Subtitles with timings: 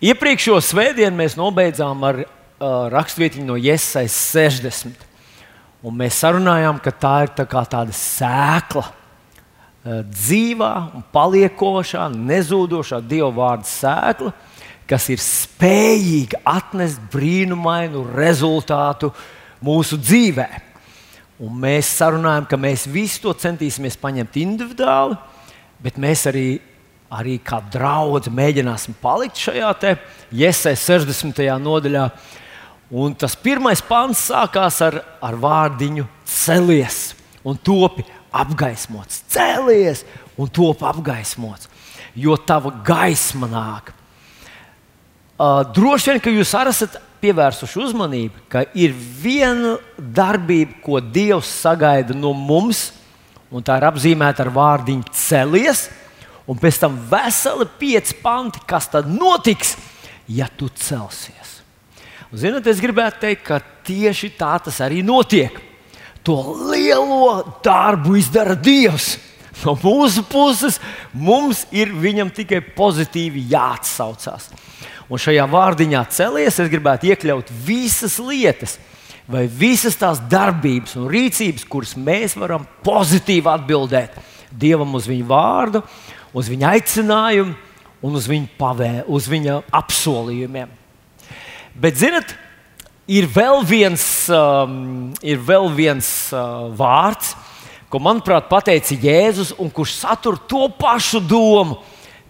[0.00, 2.28] Iepriekšējo svētdienu mēs nobeidzām ar uh,
[2.88, 5.02] rakstvietiņu no Iesais 60.
[5.84, 10.70] Un mēs sarunājām, ka tā ir tā tāda sēkla, uh, dzīvā
[11.12, 14.32] paliekošā, nezūdošā Dieva vārda sēkla,
[14.88, 19.12] kas ir spējīga atnest brīnumainu rezultātu
[19.60, 20.48] mūsu dzīvē.
[21.44, 25.20] Un mēs sarunājam, ka mēs visi to centīsimies paņemt individuāli,
[25.84, 26.48] bet mēs arī
[27.10, 29.72] arī kā draugi mēģināsim palikt šajā
[30.30, 31.42] iesai 60.
[31.58, 32.06] nodaļā.
[32.90, 37.12] Un tas pirmais pāns sākās ar, ar vārdiņu celies
[37.46, 39.22] un topi apgaismots.
[39.30, 40.04] Celies
[40.38, 41.68] un topi apgaismots,
[42.14, 43.92] jo tava gaisma nāk.
[45.40, 51.48] Uh, droši vien, ka jūs arī esat pievērsuši uzmanību, ka ir viena darbība, ko Dievs
[51.62, 52.90] sagaida no mums,
[53.50, 55.88] un tā ir apzīmēta ar vārdiņu celies
[56.50, 59.76] un pēc tam veseli pieci panti, kas tad notiks,
[60.30, 61.60] ja tu celsies.
[62.30, 65.54] Un, zinot, es gribētu teikt, ka tieši tā tas arī notiek.
[66.26, 66.36] To
[66.70, 69.16] lielo darbu izdara Dievs.
[69.60, 70.78] No mūsu puses
[71.12, 74.46] mums ir viņam tikai pozitīvi jāatsaucās.
[75.10, 78.78] Un šajā vārdiņā celies, es gribētu iekļaut visas lietas,
[79.28, 84.16] vai visas tās darbības un rīcības, kuras mēs varam pozitīvi atbildēt
[84.50, 85.82] Dievam uz viņu vārdu
[86.36, 87.56] uz viņa aicinājumu
[88.00, 90.70] un uz viņa, pavē, uz viņa apsolījumiem.
[91.80, 92.32] Bet, zinot,
[93.10, 97.34] ir vēl viens, um, ir vēl viens uh, vārds,
[97.90, 101.80] ko, manuprāt, pateica Jēzus, un kurš satur to pašu domu,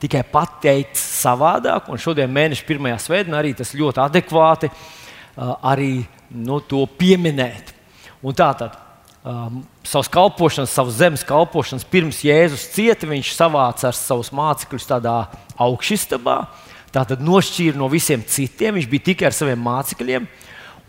[0.01, 1.91] tikai pateicis savādāk.
[1.93, 6.01] Un šodien, mēneša pirmajā svētdienā, arī tas ļoti adekvāti uh, arī,
[6.35, 7.75] nu, to pieminēt.
[8.25, 8.90] Un tā tad
[9.25, 15.17] um, savas kalpošanas, savas zemes kalpošanas, pirms Jēzus cieta, viņš savāca ar savus mācekļus tādā
[15.61, 16.39] augšstabā.
[16.91, 18.75] Tātad nošķīra no visiem citiem.
[18.79, 20.27] Viņš bija tikai ar saviem mācekļiem.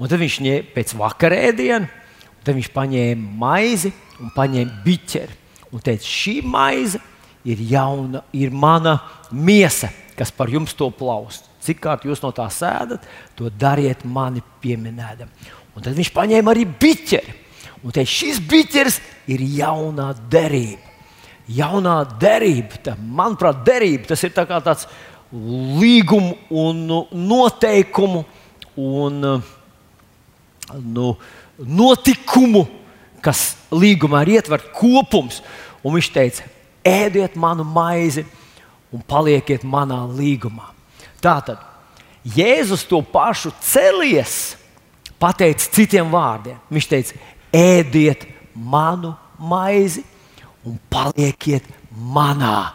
[0.02, 2.00] Un tad viņš ņēma pēc vakarēdienas,
[2.42, 5.38] tad viņš paņēma maizi un paņēma biķeri.
[5.72, 7.00] Un teica, šī maize
[7.48, 8.98] ir jauna, ir mana
[9.32, 11.45] miesa, kas par jums to plaust.
[11.61, 13.05] Cik kārt jūs no tā sēdat,
[13.38, 15.30] to dariet mani pieminēdam.
[15.78, 17.38] Un tad viņš paņēma arī biķeri
[17.83, 18.99] un teica, šis biķers
[19.31, 20.89] ir jaunā derība.
[21.52, 24.86] Jaunā derība, tā, manuprāt, derība tas ir tā tāds
[25.31, 28.23] līgumu un noteikumu
[28.80, 29.17] un
[30.80, 31.08] nu,
[31.58, 32.65] notikumu,
[33.23, 35.42] kas līgumā ir ietverts kopums.
[35.81, 36.45] Un viņš teica,
[36.86, 38.23] ēdiet manu maizi
[38.93, 40.71] un palieciet manā līgumā.
[41.21, 41.61] Tātad
[42.21, 44.53] Jēzus to pašu celies,
[45.17, 46.59] pateica citiem vārdiem.
[46.69, 47.17] Viņš teica,
[47.54, 48.26] ēdiet
[48.56, 50.04] manu maizi
[50.67, 52.72] un palieciet manā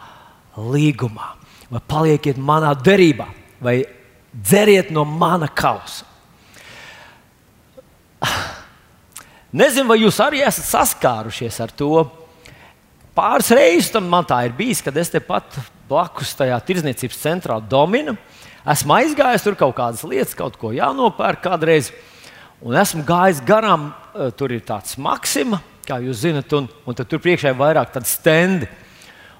[0.56, 1.34] līgumā,
[1.70, 3.26] vai palieciet manā derībā,
[3.62, 3.80] vai
[4.32, 6.04] dzeriet no mana kausa.
[9.56, 12.02] Nezinu, vai jūs arī esat saskārušies ar to.
[13.16, 15.56] Pāris reizes man tā ir bijis, kad es tepat
[15.88, 18.16] blakus tajā tirdzniecības centrā dominu.
[18.66, 21.92] Esmu aizgājis tur kaut kādas lietas, kaut ko jānopērk kādreiz.
[22.64, 27.20] Un esmu gājis garām Eh, tur ir tāds maksima, kā jūs zinat, un, un tur
[27.20, 28.68] priekšā ir vairāk tādu stendi.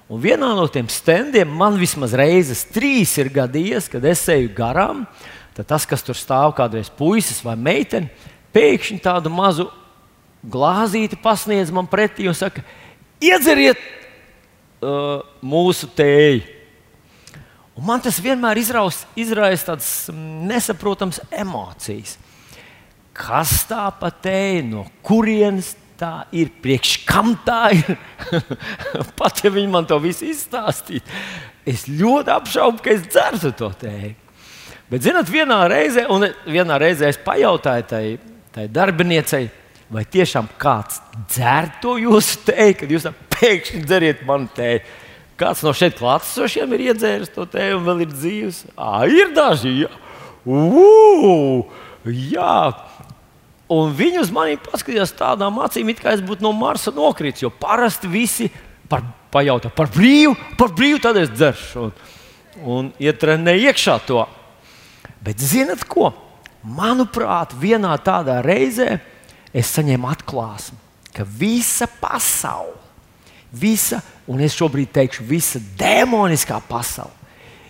[0.07, 5.01] Un vienā no tiem standiem man vismaz reizes trīs ir gadījies, kad es eju garām.
[5.57, 8.11] Tad tas, kas tur stāv, kādreiz puisis vai meitene,
[8.53, 9.65] pēkšņi tādu mazu
[10.45, 12.61] glāzīti pasniedz man pretī un saka,
[13.17, 16.45] iedzeriet uh, mūsu tēju.
[17.77, 22.15] Un man tas vienmēr izraisa tādas nesaprotamas emocijas
[23.17, 27.97] kas tā pa te, no kurienes tā ir, priekš kam tā ir.
[29.19, 31.05] Pat ja viņi man to visu izstāstītu,
[31.67, 34.13] es ļoti apšaubu, ka es dzertu to tēju.
[34.87, 38.03] Bet, zinot, vienā reizē, un vienā reizē es pajautāju tai,
[38.55, 39.49] tai darbiniecei,
[39.91, 41.01] vai tiešām kāds
[41.33, 44.85] dzer to jūsu tēju, kad jūs pēkšņi dzeriet manu tēju.
[45.37, 48.63] Kāds no šeit klātesošiem ir iedzēris to tēju un vēl ir dzīves?
[48.73, 49.73] Ah, ir daži!
[49.83, 49.91] Jā.
[50.47, 51.67] Uh,
[52.07, 52.57] jā.
[53.73, 57.43] Un viņi uz mani paskatījās tādām acīm, it kā es būtu no Marsa nokritis.
[57.43, 58.47] Jo parasti visi
[58.87, 59.03] par,
[59.33, 61.83] pajautā par brīvu, par brīvu, tad es dzeršu.
[61.83, 61.91] Un,
[62.63, 64.23] un ietrenē iekšā to.
[65.23, 66.13] Bet zinat ko?
[66.63, 68.97] Manuprāt, vienā tādā reizē
[69.55, 70.79] es saņēmu atklāsmi,
[71.15, 72.75] ka visa pasaule,
[73.51, 77.13] visa, un es šobrīd teikšu, visa demoniskā pasaule,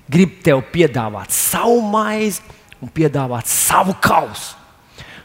[0.09, 2.41] grib tev piedāvāt savu maizi
[2.81, 4.55] un piedāvāt savu kausu.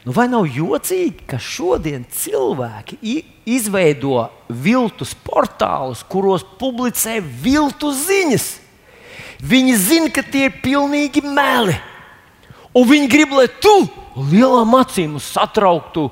[0.02, 2.98] Nu, vai nav jocīgi, ka šodien cilvēki
[3.46, 8.48] izveido viltus portālus, kuros publicē viltus ziņas?
[9.46, 11.76] Viņi zina, ka tie ir pilnīgi meli.
[12.74, 13.74] Un viņi grib, lai tu
[14.32, 16.08] lielām acīm satrauktu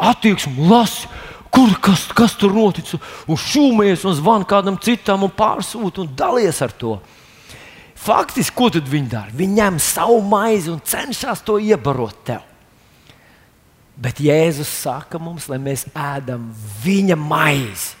[0.00, 1.08] attieksmi, lasi,
[1.52, 2.94] kur, kas, kas tur notic,
[3.28, 6.96] un šūmējies un zvani kādam citam un pārsūta un dalies ar to.
[8.02, 9.30] Faktiski, ko tad viņi dara?
[9.36, 12.42] Viņi ņem savu maizi un cenšas to iebarot tev.
[14.02, 16.48] Bet Jēzus saka mums, lai mēs ēdam
[16.82, 17.92] viņa maizi,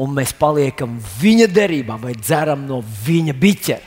[0.00, 3.86] un mēs paliekam viņa derībā vai dzeram no viņa biķera.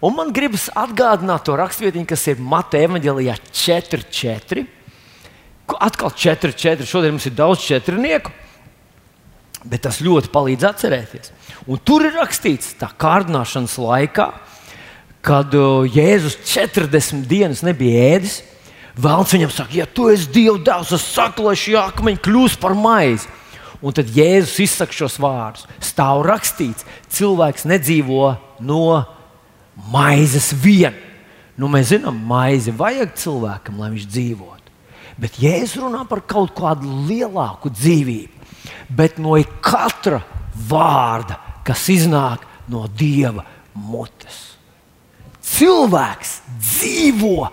[0.00, 4.64] Un man gribas atgādināt to rakstvietiņu, kas ir Mateja evanģēlijā 4.4.
[5.76, 6.88] Atkal 4.4.
[6.88, 8.32] Šodien mums ir daudz četrnieku,
[9.68, 11.34] bet tas ļoti palīdz atcerēties.
[11.70, 14.30] Un tur ir rakstīts, ka kārdināšanas laikā,
[15.22, 15.54] kad
[15.94, 18.40] Jēzus 40 dienas nebija ēdis,
[19.00, 22.74] Vēlams viņam saka, ja tu esi Dieva dēls, tad saka, lai šie akmeņi kļūst par
[22.76, 23.28] maizi.
[23.80, 25.64] Un tad Jēzus izsaka šos vārdus.
[25.80, 26.84] Stāv rakstīts,
[27.14, 28.34] cilvēks nedzīvo
[28.66, 28.82] no
[29.92, 30.96] maizes vien.
[31.56, 34.74] Nu, mēs zinām, maizi vajag cilvēkam, lai viņš dzīvotu.
[35.20, 38.36] Bet Jēzus runā par kaut kādu lielāku dzīvību.
[38.92, 40.20] Bet no katra
[40.68, 44.50] vārda, kas iznāk no Dieva mutes.
[45.50, 47.50] Cilvēks dzīvo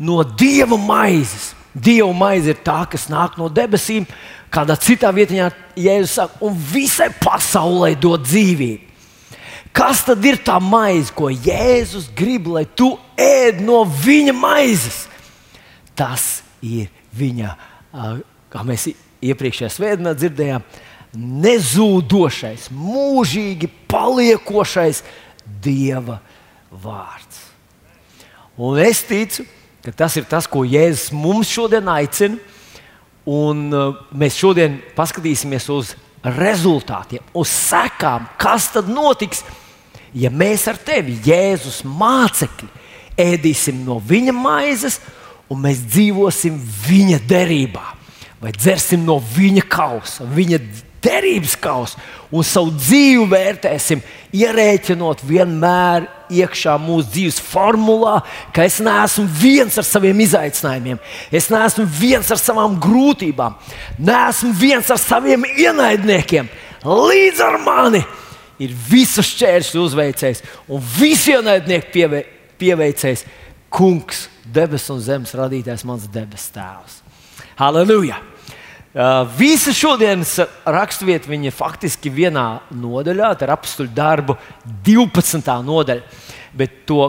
[0.00, 1.52] no dieva maizes.
[1.74, 4.08] Dieva maize ir tā, kas nāk no debesīm,
[4.50, 8.88] kādā citā vietā, Jēzus saka, un visai pasaulē dod dzīvību.
[9.70, 15.04] Kas tad ir tā maize, ko Jēzus grib, lai tu ēd no viņa maizes?
[15.94, 17.52] Tas ir viņa,
[18.50, 18.88] kā mēs
[19.22, 20.64] iepriekšējā svētdienā dzirdējām,
[21.16, 25.02] nezūdošais, mūžīgi paliekošais
[25.60, 26.20] Dieva
[26.70, 27.46] vārds.
[28.60, 29.46] Un es ticu,
[29.82, 32.38] ka tas ir tas, ko Jēzus mums šodien aicina.
[33.30, 35.92] Un uh, mēs šodien paskatīsimies uz
[36.24, 39.42] rezultātiem, uz sekām, kas tad notiks,
[40.16, 42.68] ja mēs ar tevi, Jēzus mācekļi,
[43.20, 44.98] ēdīsim no viņa maizes
[45.52, 47.84] un mēs dzīvosim viņa derībā,
[48.40, 50.60] vai dzersim no viņa kausa, viņa
[51.02, 51.98] derības kausa
[52.30, 54.02] un savu dzīvi vērtēsim,
[54.36, 58.20] ierēķinot vienmēr iekšā mūsu dzīves formulā,
[58.54, 61.00] ka es neesmu viens ar saviem izaicinājumiem,
[61.34, 63.58] es neesmu viens ar savām grūtībām,
[63.98, 66.50] neesmu viens ar saviem ienaidniekiem.
[66.86, 68.04] Līdz ar mani
[68.62, 72.24] ir visas šķēršļu uzveicējs un visi ienaidnieki pieve,
[72.60, 73.26] pieveicējs
[73.70, 76.96] Kungs, debesu un zemes radītājs, mans debesu tēvs.
[77.60, 78.18] Halleluja!
[78.90, 80.32] Uh, visa šodienas
[80.66, 84.34] raksturvieta ir faktiski vienā nodaļā, tā ir apstuļu darbu
[84.82, 85.46] 12.
[85.62, 86.02] nodaļa.
[86.58, 87.04] Bet to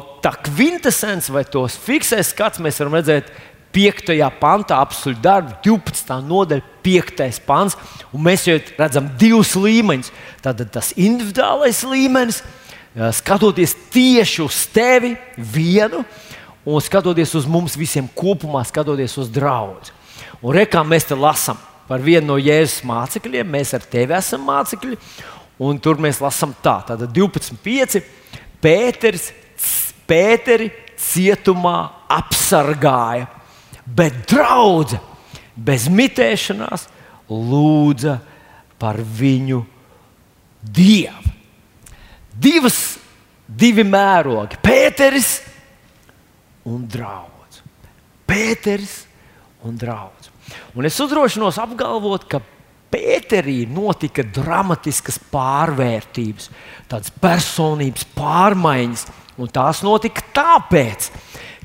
[0.45, 3.31] kvintessence vai tos fiksēs skats mēs varam redzēt
[3.73, 4.13] 5.
[4.37, 6.19] pantā, apstuļu darbu 12.
[6.27, 7.39] nodaļa, 5.
[7.47, 7.77] pants.
[8.13, 10.13] Mēs jau redzam divus līmeņus.
[10.45, 12.43] Tad tas individuālais līmenis,
[13.17, 16.05] skatoties tieši uz tevi vienu,
[16.61, 19.97] un skatoties uz mums visiem kopumā, skatoties uz draugu.
[20.45, 21.57] Un rekā mēs te lasām
[21.91, 23.49] par vienu no Jēzus mācekļiem.
[23.51, 24.95] Mēs ar tevi esam mācekļi.
[25.61, 27.99] Un tur mēs lasām tā, tātad 12,5.
[28.63, 29.27] Pēters,
[30.07, 31.75] Pēteri cietumā
[32.11, 33.27] apsargāja,
[33.85, 34.99] bet draudzē
[35.55, 36.87] bez mitēšanās
[37.29, 38.17] lūdza
[38.81, 39.61] par viņu
[40.61, 41.35] dievu.
[42.31, 42.79] Divas,
[43.45, 45.31] divi mērogi- Pēteris
[46.65, 47.61] un draugs.
[48.27, 49.03] Pēteris
[49.63, 50.30] un draugs.
[50.75, 52.41] Un es uzdrošinos apgalvot, ka
[52.91, 56.49] Pēterī notika dramatiskas pārvērtības,
[56.91, 59.05] tādas personības pārmaiņas.
[59.39, 61.07] Un tās notika tāpēc,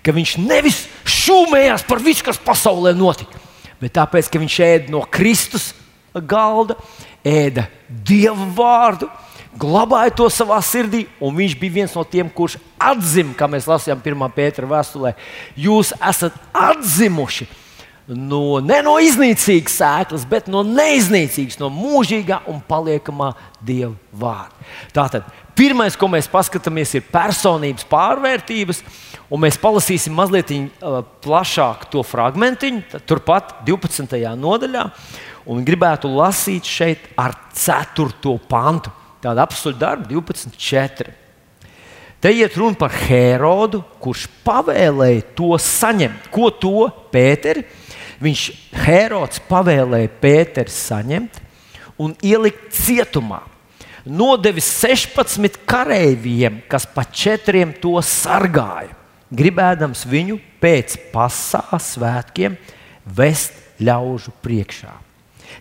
[0.06, 3.42] ka viņš nevis šūmējās par visu, kas pasaulē notika,
[3.82, 5.72] bet tāpēc, ka viņš ēda no Kristus
[6.14, 6.78] galda,
[7.26, 7.66] ēda
[8.06, 9.10] Dieva vārdu,
[9.58, 13.98] glabāja to savā sirdī, un viņš bija viens no tiem, kurš atzina, kā mēs lasījām
[13.98, 14.26] 1.
[14.36, 15.16] pētera vēstulē,
[15.58, 17.50] jūs esat atzimuši
[18.08, 23.32] no, ne no iznīcīgas sēklas, bet no neiznīcīgas, no mūžīgā un paliekamā
[23.66, 24.66] Dieva vārda.
[24.94, 25.26] Tātad
[25.58, 28.82] pirmais, ko mēs paskatāmies, ir personības pārvērtības,
[29.32, 32.62] un mēs palasīsim mazliet uh, plašāk to fragment,
[33.08, 34.20] turpat 12.
[34.38, 34.86] nodaļā,
[35.50, 38.36] un gribētu lasīt šeit ar 4.
[38.50, 38.92] pantu.
[39.24, 41.14] Tāda apstuļu darba 12.4.
[42.22, 46.30] Te iet runa par Herodu, kurš pavēlēja to saņemt.
[46.32, 47.66] Ko to Pēteri?
[48.22, 48.42] Viņš
[48.86, 51.40] Herods pavēlēja Pēteru saņemt
[52.00, 53.42] un ielikt cietumā.
[54.06, 58.94] Nodevis 16 kareiviem, kas pa četriem to sargāja,
[59.34, 62.54] gribēdams viņu pēc pasāles svētkiem
[63.04, 64.92] vest ļaužu priekšā.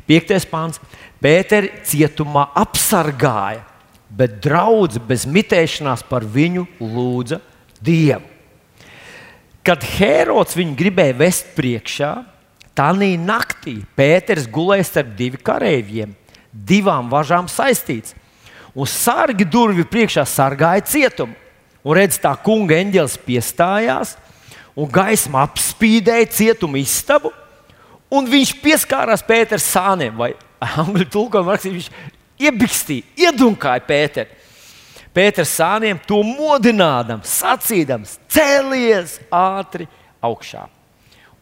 [0.06, 0.80] Piektais pāns-
[1.24, 3.64] Pēteri cietumā apsargāja,
[4.10, 7.42] bet draudzene bez mitēšanās par viņu lūdza
[7.82, 8.22] Dievu.
[9.66, 12.26] Kad Hērods viņu gribēja vest priekšā,
[12.76, 16.16] tā naktī Pēters gulēja starp diviem kareiviem,
[16.52, 18.16] divām važām saistīts.
[18.76, 21.34] Un sargi durvju priekšā sargāja cietumu.
[21.86, 24.16] Un redz, tā kunga eņģelis piestājās,
[24.76, 27.32] un gaisma apspīdēja cietumu istabu,
[28.10, 34.42] un viņš pieskārās Pēters sāniem, vai angļu tulkojumā rakstīts, viņš iebikstīja, iedunkāja Pēteru.
[35.16, 39.88] Pēters sāniem to modinādams, sacīdams, cēlies ātri
[40.20, 40.66] augšā.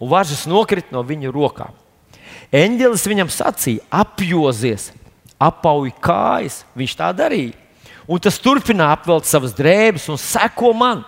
[0.01, 1.73] Un važas nokrita no viņa rokām.
[2.53, 4.91] Eņģelis viņam sacīja, apjozies,
[5.41, 6.61] apauj kājas.
[6.77, 7.55] Viņš tā darīja.
[8.07, 11.05] Un tas turpināja apvelt savas drēbes un seko man.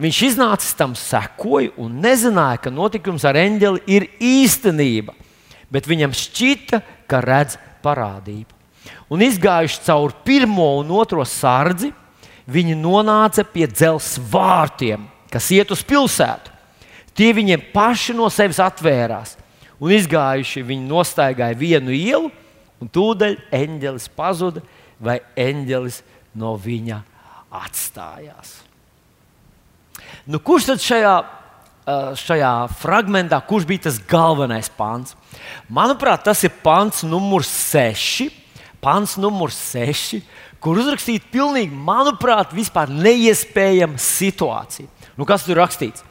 [0.00, 5.12] Viņš iznāca tam, sekoja un nezināja, ka notikums ar eņģeli ir īstenība.
[5.72, 8.62] Bet viņam šķita, ka redz parādību
[9.12, 11.92] un izgājuši cauri pirmo un otro sardzi,
[12.48, 16.51] viņi nonāca pie dzelzceļa vārtiem, kas iet uz pilsētu.
[17.16, 19.36] Tie viņiem paši no sevis atvērās,
[19.82, 22.30] un izgājuši viņi nostaigāja vienu ielu,
[22.80, 24.62] un tūdaļ eņģelis pazuda,
[25.02, 26.00] vai eņģelis
[26.38, 27.02] no viņa
[27.52, 28.60] atstājās.
[30.24, 31.14] Nu, kurš tad šajā,
[32.22, 35.16] šajā fragmentā, kurš bija tas galvenais pants?
[35.68, 38.30] Manuprāt, tas ir pants numurs 6
[38.82, 40.18] pants numurs 6,
[40.62, 44.90] kur uzrakstīta pilnīgi, manuprāt, vispār neiespējama situācija.
[45.14, 46.02] Nu, kas tur rakstīts?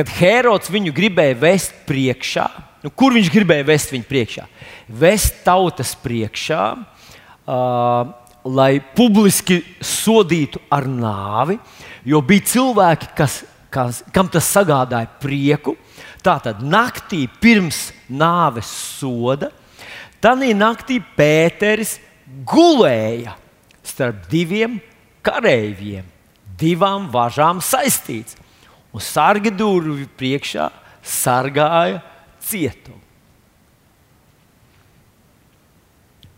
[0.00, 2.46] Kad Hērods viņu gribēja vest priekšā,
[2.86, 4.46] nu, kur viņš gribēja vest viņu priekšā?
[4.88, 6.62] Vest tautas priekšā,
[7.44, 8.14] uh,
[8.48, 11.58] lai publiski sodītu ar nāvi,
[12.08, 15.76] jo bija cilvēki, kas, kas, kam tas sagādāja prieku.
[16.24, 19.52] Tātad naktī pirms nāves soda
[20.20, 21.94] Tanī naktī Pēteris
[22.44, 23.32] gulēja
[23.80, 24.76] starp diviem
[25.24, 26.04] kareiviem,
[26.60, 28.36] divām važām saistīts,
[28.92, 30.70] un sargi durvju priekšā
[31.02, 32.00] sargāja
[32.44, 32.98] cietumu.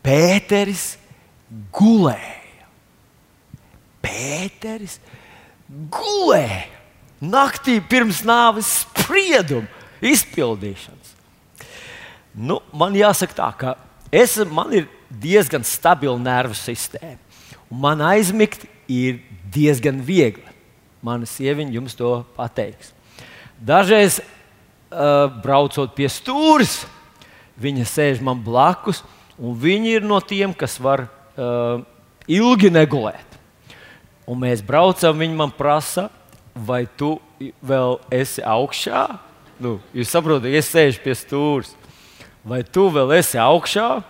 [0.03, 0.97] Pēteris
[1.75, 2.69] gulēja.
[4.03, 4.99] Pēteris
[5.71, 6.73] gulēja
[7.23, 9.69] naktī pirms nāves sprieduma
[10.03, 11.13] izpildīšanas.
[12.35, 13.75] Nu, man jāsaka tā, ka
[14.11, 14.89] es, man ir
[15.23, 17.21] diezgan stabila nervu sistēma.
[17.71, 19.21] Man aizmigt ir
[19.53, 20.52] diezgan viegli.
[21.03, 22.93] Mana sieviete jums to pateiks.
[23.59, 26.83] Dažreiz, uh, braucot pie stūres,
[27.59, 29.03] viņa sēž man blakus,
[29.39, 31.83] un viņa ir no tiem, kas var uh,
[32.31, 33.39] ilgi negulēt.
[34.31, 36.09] Un mēs braucam, viņa man prasa,
[36.55, 37.17] vai tu
[37.59, 39.07] vēl esi augšā?
[39.63, 41.75] Nu, jūs saprotat, es sēžu pie stūres
[42.45, 44.03] vai tu vēl esi augšā?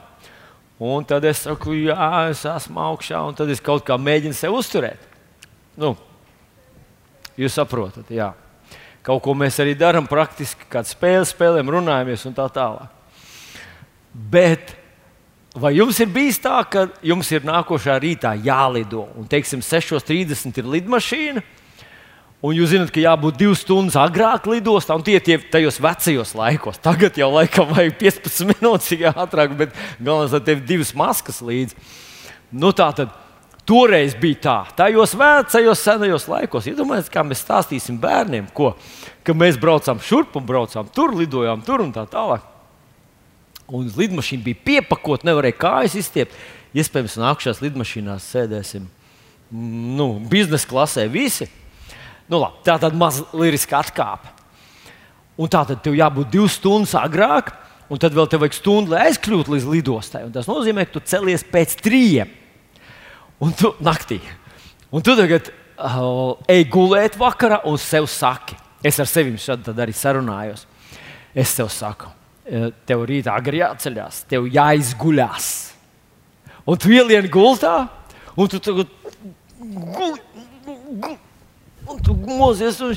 [0.82, 4.58] Un tad es saku, jā, es esmu augšā, un tad es kaut kā mēģinu sevi
[4.58, 5.04] uzturēt.
[5.78, 5.94] Nu,
[7.42, 8.32] jūs saprotat, jā.
[9.02, 12.92] Kaut ko mēs arī darām praktiski, kāda spēle spēlēm, runājamies un tā tālāk.
[14.12, 14.76] Bet
[15.58, 20.70] vai jums ir bijis tā, ka jums ir nākošā rītā jālido, un teiksim, 6.30 ir
[20.76, 21.42] lidmašīna?
[22.42, 26.80] Un jūs zināt, ka jābūt divas stundas agrāk lidostā, un tie ir tajos vecajos laikos.
[26.82, 31.78] Tagad jau laikam vajag 15 minūtes ātrāk, bet galvenais, lai tev ir divas maskas līdzi.
[32.50, 33.14] Nu, tā tad
[33.68, 36.68] toreiz bija tā, tajos vecajos, senajos laikos.
[36.70, 38.72] Iedomājieties, kā mēs stāstīsim bērniem, ko,
[39.26, 42.48] ka mēs braucām šurp un braucām tur, lidojām tur un tā tālāk.
[43.72, 46.34] Un lidmašīna bija piepakota, nevarēja kājas izstiept.
[46.76, 48.90] Iespējams, nākamajās lidmašīnās sēdēsim
[49.52, 51.48] nu, biznesa klasē visi.
[52.28, 54.30] Nu, labi, tā tad maz liriska atkāpe.
[55.40, 57.52] Un tā tad tev jābūt divas stundas agrāk,
[57.92, 60.24] un tad vēl tev vajag stundu, lai aizkļūtu līdz lidostai.
[60.28, 62.30] Un tas nozīmē, ka tu celies pēc trījiem.
[63.42, 64.20] Un tu naktī.
[64.92, 68.58] Un tu tagad uh, ej gulēt vakarā un sev saki.
[68.82, 70.66] Es ar sevi šādi arī sarunājos.
[71.34, 72.10] Es tev saku,
[72.84, 75.46] tev rītā agri jāceļās, tev jāizguļās.
[76.68, 77.86] Un tu ielien gultā,
[78.36, 78.90] un tu tagad
[79.62, 80.20] guli.
[81.02, 81.16] Gul,
[81.88, 82.94] Un tu mozies un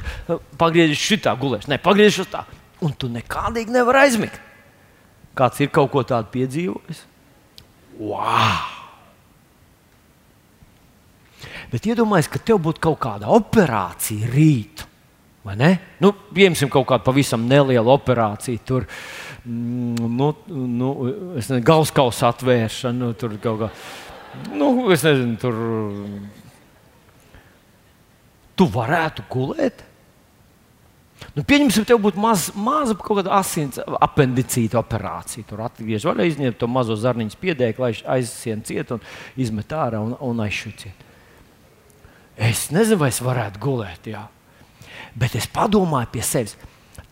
[0.60, 1.66] pagriezies šitā gulēs.
[1.70, 2.44] Nē, pagriezies tā.
[2.86, 4.38] Un tu nekādīgi nevari aizmigt.
[5.36, 7.02] Kāds ir kaut ko tādu piedzīvojis?
[7.98, 8.75] Wow!
[11.72, 14.86] Bet iedomājieties, ka tev būtu kaut kāda operācija rīt.
[16.02, 18.62] Nu, piemēram, kaut kāda pavisam neliela operācija.
[18.66, 18.88] Tur
[19.46, 20.90] mm, nu, nu,
[21.36, 23.70] nezinu, galvaskausa atvēršana, nu, tur kaut kā.
[24.58, 25.60] Nu, es nezinu, tur
[28.58, 29.84] tu varētu gulēt.
[31.36, 35.46] Nu, pieņemsim, tev būtu maz, maza kaut kāda asins apendicīta operācija.
[35.48, 39.04] Tur atgriežas vaļā, izņemt to mazo zarniņu piedēku, lai aizsien ciet un
[39.40, 41.06] izmet ārā un, un aizšuciet.
[42.36, 44.26] Es nezinu, vai es varētu gulēt, jā.
[45.16, 46.58] bet es padomāju pie sevis.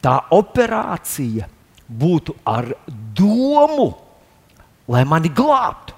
[0.03, 1.47] Tā operācija
[1.87, 2.73] būtu ar
[3.15, 3.93] domu,
[4.91, 5.95] lai mani glābtu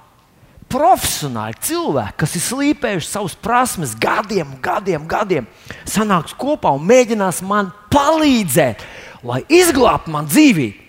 [0.69, 5.47] profesionāli cilvēki, kas ir slīpējuši savus prasmes gadiem, gadiem, gadiem,
[5.87, 8.83] sanāks kopā un mēģinās man palīdzēt,
[9.25, 10.83] lai izglābtu man dzīvību.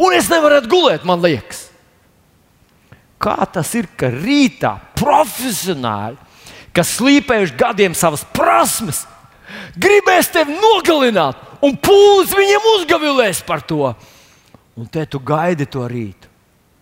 [0.00, 1.66] Un es nevaru gulēt, man liekas.
[3.20, 6.16] Kā tas ir, ka rītā profesionāli,
[6.76, 9.04] kas slīpējuši gadiem savas prasmes,
[9.78, 13.92] gribēs tevi nogalināt, un pūlis viņiem uzgavilēs par to.
[14.78, 16.30] Un te tu gaidi to rītu.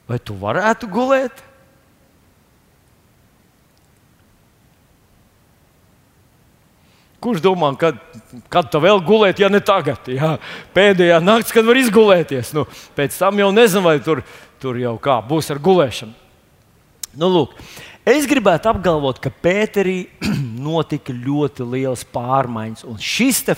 [0.08, 1.44] Vai tu varētu gulēt?
[7.18, 7.98] Kurš domā, kad,
[8.52, 10.06] kad tā vēl gulēt, ja ne tagad?
[10.06, 10.36] Jā,
[10.76, 12.52] pēdējā naktī, kad var izgulēties.
[12.54, 12.62] Nu,
[12.94, 14.22] pēc tam jau nezinu, vai tur,
[14.62, 16.14] tur jau kā būs ar gulēšanu.
[17.18, 17.56] Nu, lūk,
[18.08, 19.98] es gribētu apgalvot, ka Pēterī
[20.68, 22.86] notika ļoti liels pārmaiņas.
[22.88, 23.56] Un šis, te,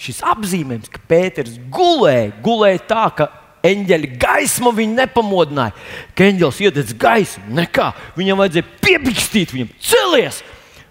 [0.00, 3.28] šis apzīmējums, ka Pēters gulēja, gulēja tā, ka
[3.66, 5.74] eņģeļa gaisma viņu nepamodināja.
[6.16, 10.42] Ka eņģelis iededz gaismu, nekā viņam vajadzēja piepikstīt, viņam celies!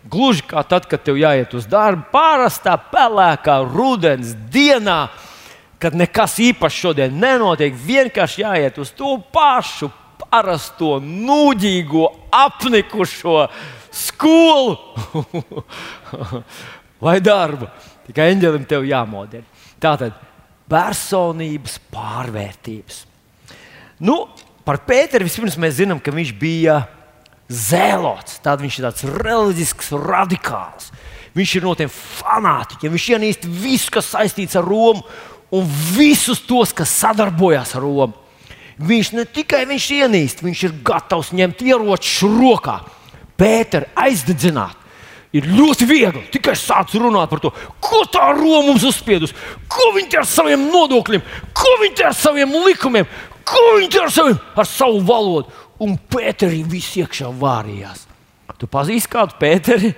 [0.05, 5.07] Gluži kā tad, kad tev jāiet uz darbu, pārastā pelēkā rudens dienā,
[5.81, 9.89] kad nekas īpašs šodien nenotiek, vienkārši jāiet uz to pašu
[10.31, 12.05] parasto, nūģīgo,
[12.35, 13.45] apnikušo
[13.95, 14.75] skolu
[17.05, 17.69] vai darbu.
[18.05, 19.45] Tikai eņģelim tev jāmodina.
[19.81, 20.17] Tātad
[20.69, 23.03] personības pārvērtības.
[24.05, 24.25] Nu,
[24.65, 26.81] par Pēteru vispirms mēs zinām, ka viņš bija
[27.49, 28.39] zēlots.
[28.43, 30.91] Tad viņš ir tāds reliģisks, radikāls.
[31.35, 32.93] Viņš ir no tiem fanātiķiem.
[32.95, 35.03] Viņš ienīst visu, kas saistīts ar Romu
[35.55, 38.24] un visus tos, kas sadarbojas ar Romu.
[38.75, 42.79] Viņš ne tikai viņš ienīst, viņš ir gatavs ņemt ieročus rokā,
[43.35, 44.81] Pēteru aizdedzināt.
[45.35, 47.51] Ir ļoti viegli tikai sākt runāt par to,
[47.83, 49.33] ko tā Roma mums uzspiedus,
[49.67, 53.09] ko viņi ar saviem nodokļiem, ko viņi ar saviem likumiem,
[53.43, 55.51] ko viņi ar, saviem, ar savu valodu
[55.83, 58.05] un Pēterī viss iekšā vārījās.
[58.55, 59.89] Tu pazīsti kādu Pēteri?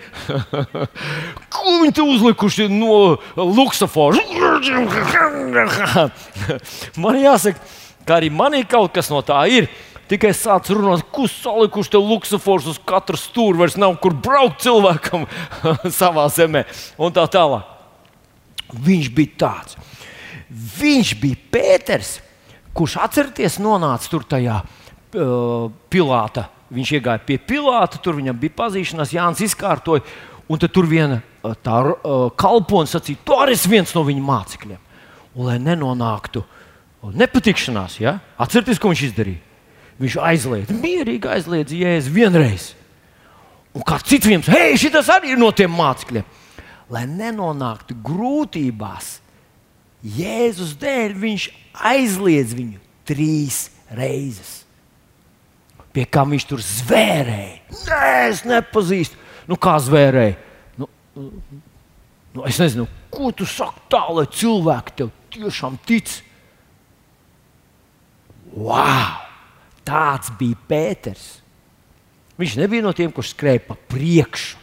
[1.54, 4.18] Ko viņi te uzlikuši no luksafora?
[7.04, 7.62] man jāsaka,
[8.08, 9.70] ka arī manī kaut kas no tā ir.
[10.08, 15.26] Tikai sācis runāt, kurš salikuši te luksafors uz katru stūri, vairs nav kur braukt cilvēkam
[16.00, 16.64] savā zemē
[16.96, 17.68] un tā tālāk.
[18.72, 19.76] Viņš bija tāds.
[20.48, 22.18] Viņš bija Pēters,
[22.76, 26.48] kurš atcerieties, nonāca tur tajā uh, Pilāta.
[26.72, 30.04] Viņš iegāja pie Pilāta, tur viņam bija pazīšanās, Jānis izkārtoja,
[30.48, 34.84] un tur viena uh, tā uh, kalpone sacīja, tu arī esi viens no viņa mācekļiem.
[35.36, 36.48] Un, lai nenonāktu
[37.04, 38.18] nepatikšanās, ja?
[38.42, 39.44] atcerieties, ko viņš izdarīja.
[39.98, 42.68] Viņš aizliedz, mierīgi aizliedz jēzu vienreiz.
[43.78, 46.28] Un kā cits viens, hei, šis arī ir no tiem mācekļiem.
[46.94, 49.18] Lai nenonāktu grūtībās,
[50.18, 51.48] Jēzus dēļ viņš
[51.90, 52.78] aizliedz viņu
[53.10, 54.68] trīs reizes
[55.98, 57.56] pie kā viņš tur zvērēja.
[57.74, 59.18] Nē, es nepazīstu.
[59.50, 60.36] Nu, kā zvērēja?
[60.78, 66.20] Nu, nu, es nezinu, ko tu saki tā, lai cilvēki tev tiešām tic.
[68.54, 69.26] Wow!
[69.88, 71.26] Tāds bija Pēters.
[72.38, 74.60] Viņš nebija no tiem, kurš skrēja pa priekšu,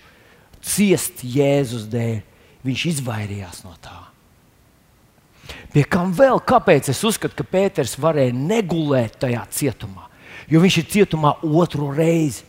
[0.64, 2.18] ciest Jēzus dēļ.
[2.64, 3.98] Viņš izvairījās no tā.
[5.74, 6.38] Pie kam vēl?
[6.46, 10.08] Kāpēc es uzskatu, ka Pēters varēja negulēt tajā cietumā?
[10.48, 12.44] jo viņš ir cietumā otru reizi.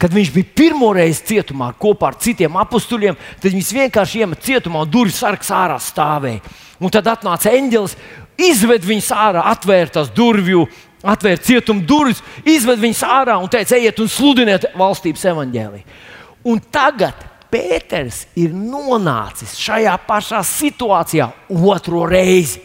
[0.00, 4.84] Kad viņš bija pirmo reizi cietumā kopā ar citiem apstuļiem, tad viņš vienkārši iemet cietumā
[4.84, 6.40] un durvis sargs ārā stāvēja.
[6.80, 7.96] Un tad atnāca eņģelis,
[8.40, 10.66] izved viņus ārā, atvēra tās durvju,
[11.04, 16.02] atvēra cietuma durvis, izved viņus ārā un teica, ejiet un sludiniet valstības evaņģēliju.
[16.50, 22.58] Un tagad Pēters ir nonācis šajā pašā situācijā otro reizi.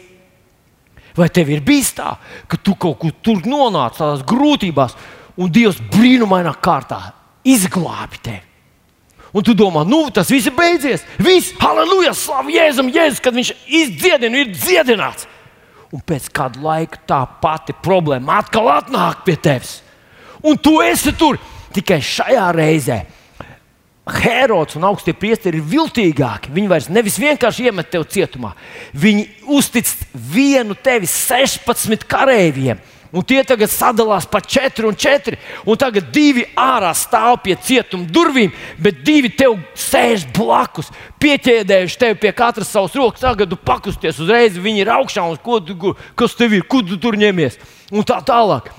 [1.14, 2.16] Vai tev ir bijis tā,
[2.50, 4.96] ka tu kaut kur tur nonāc tādās grūtībās,
[5.38, 7.00] un Dievs brīnumainā kārtā
[7.46, 8.46] izglābi tevi?
[9.30, 11.04] Un tu domā, nu tas viss ir beidzies.
[11.22, 15.28] Viss, halleluja, slavu Jēzum, Jēzus, kad viņš izdziedina, ir dziedināts.
[15.90, 19.80] Un pēc kāda laika tā pati problēma atkal atnāk pie tevis.
[20.46, 21.38] Un tu esi tur
[21.74, 23.00] tikai šajā reizē
[24.10, 26.50] Herods un augstie priesteri ir viltīgāki.
[26.54, 28.54] Viņi vairs nevis vienkārši iemet tevi cietumā,
[28.96, 35.38] viņi uztic vienu tevi 16 kareiviem, Un tie tagad sadalās pa četri un četri.
[35.66, 40.92] Un tagad divi ārā stāv pie cietuma durvīm, bet divi tev sēž blakus,
[41.22, 43.24] pieķēdējuši tevi pie katras savas rokas.
[43.24, 47.00] Tagad tu pakusties uzreiz, viņi ir augšā un ko tu, kas tev ir, kur tu
[47.02, 47.58] tur ņemies.
[47.90, 48.70] Un tā tālāk.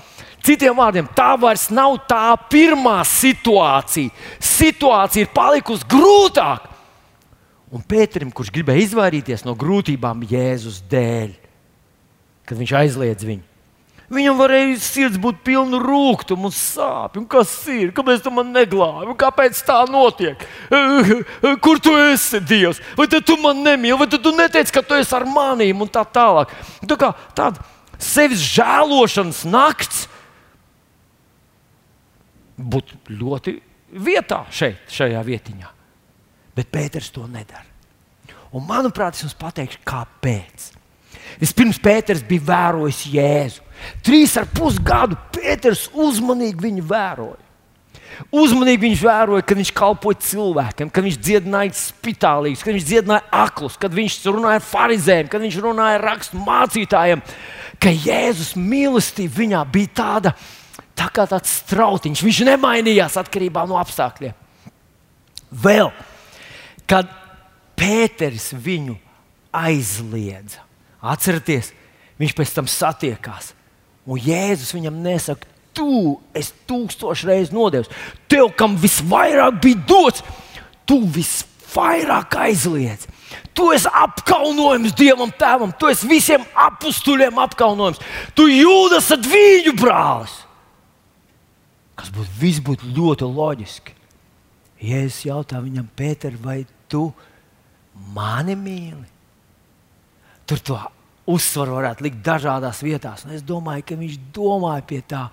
[0.42, 4.10] Citiem vārdiem, tā vairs nav tā pirmā situācija.
[4.42, 6.72] Situācija ir palikusi grūtāka.
[7.72, 11.30] Un Pēterim, kurš gribēja izvairīties no grūtībām Jēzus dēļ,
[12.48, 13.51] kad viņš aizliedz viņu,
[14.12, 17.22] Viņam varēja sirds būt pilna rūkstoša un sāpju.
[17.32, 17.94] Kas ir?
[17.96, 19.14] Kāpēc tu man neglābi?
[19.18, 20.42] Kāpēc tā notiek?
[21.64, 22.82] Kur tu esi, Dievs?
[22.98, 26.52] Vai tu man nemīli, vai tu neteici, ka tu esi ar maniem un tā tālāk?
[26.84, 27.64] Tā kā tāda
[28.02, 30.04] sevis žēlošanas nakts
[32.60, 33.56] būtu ļoti
[33.92, 35.72] vietā šeit, šajā vietiņā.
[36.56, 37.64] Bet Pēters to nedara.
[38.52, 40.68] Un, manuprāt, es jums pateikšu, kāpēc.
[41.40, 43.64] Vispirms Pēters bija vērojis Jēzu.
[44.04, 47.40] Trīs ar pus gadu Pēters uzmanīgi viņu vēroja.
[48.32, 53.78] Uzmanīgi viņš vēroja, kad viņš kalpoja cilvēkiem, kad viņš dziedināja spitālīgus, kad viņš dziedināja aklus,
[53.80, 57.22] kad viņš runāja ar farizējiem, kad viņš runāja ar rakstu mācītājiem.
[57.82, 60.34] Ka Jēzus mīlestība viņā bija tāda,
[60.98, 62.24] tā kā tāds strautiņš.
[62.26, 64.36] Viņš nemainījās atkarībā no apstākļiem.
[65.64, 65.90] Vēl,
[66.88, 67.10] kad
[67.82, 68.94] Pēters viņu
[69.56, 70.62] aizliedza,
[71.00, 71.72] atcerieties,
[72.20, 73.50] viņš pēc tam satiekās
[74.06, 77.90] Un Jēzus viņam nesaka, tu esi tūkstoš reizes nodevis.
[78.30, 80.24] Tev, kam visvairāk bija dots,
[80.88, 83.06] tu visvairāk aizliedz.
[83.56, 88.00] Tu esi apkaunojums Dievam, Tēvam, tu esi visiem apstuļiem apkaunojums.
[88.36, 90.34] Tu jūtas ar viņu brālis.
[91.96, 93.96] Kas būtu, viss būtu ļoti loģiski.
[94.82, 97.06] Jēzus jautā viņam, Pēter, vai tu
[98.16, 99.06] mani mīli?
[100.48, 100.78] Tur to
[101.30, 103.26] uzsvaru varētu likt dažādās vietās.
[103.26, 105.28] Un es domāju, ka viņš domāja pie tā,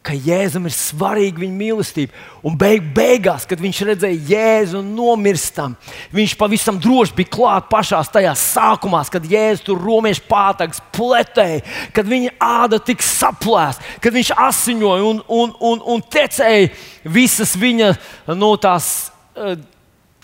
[0.00, 2.14] ka Jēzum ir svarīga viņa mīlestība.
[2.46, 5.74] Un beig, beigās, kad viņš redzēja Jēzu nomirstam,
[6.16, 11.60] viņš pavisam droši bija klāt pašā tajā sākumā, kad Jēzus tur romiešu pātags pletēja,
[11.96, 16.72] kad viņa āda tika saplēsta, kad viņš asiņoja un, un, un, un tecēja
[17.04, 17.92] visas viņa
[18.40, 19.52] no tās uh,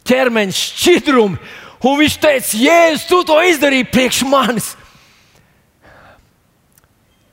[0.09, 1.53] ķermeņa šķidrumi.
[1.85, 4.73] Un viņš teica, Jēzus, tu to izdarīji priekš manis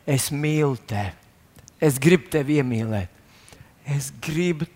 [0.08, 1.14] es mīlu tevi,
[1.84, 3.22] es gribu tevi iemīlēt,
[3.96, 4.68] es gribu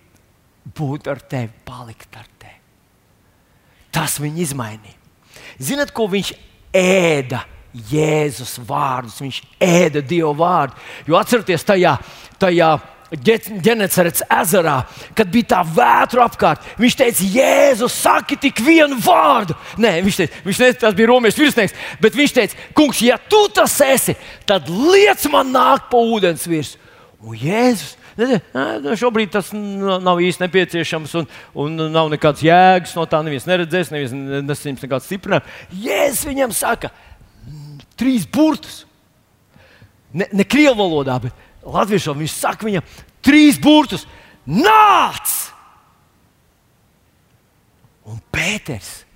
[0.78, 2.58] būt ar tevi, palikt ar tevi.
[3.96, 4.98] Tas viņu izmainīja.
[5.64, 6.34] Zinat, ko viņš
[6.76, 7.44] ēda?
[7.78, 10.78] Jēzus vārdus, viņš ēda Dieva vārdu.
[11.06, 11.92] Jo atcerieties, tajā,
[12.42, 12.70] tajā
[13.08, 14.82] Genecerets ezerā,
[15.16, 16.66] kad bija tā vētra apkārt.
[16.80, 19.56] Viņš teica, Jēzus, saki tik vienu vārdu.
[19.80, 23.46] Nē, viņš teica, viņš teica tas bija romiešu virsnieks, bet viņš teica, kungs, ja tu
[23.56, 24.18] tas esi,
[24.50, 26.84] tad liec man nākt pa ūdens virsmu.
[27.24, 27.96] Un Jēzus.
[28.18, 28.40] Ne,
[28.82, 31.28] ne, šobrīd tas nav īsti nepieciešams, un,
[31.62, 33.22] un nav nekādas jēgas no tā.
[33.26, 34.16] Neviens neredzēs, neviens
[34.50, 35.58] nesaņems nekādu stiprinājumu.
[35.86, 36.90] Jēzus viņam saka,
[37.98, 38.82] trīs burtus.
[40.18, 44.08] Ne, ne krievu valodā, bet latviešu viņš saka viņam trīs burtus-
[44.48, 45.36] nāc!
[48.08, 49.08] Un Pēters